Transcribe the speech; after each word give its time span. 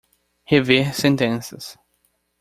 Rever 0.49 0.93
sentenças. 0.93 1.77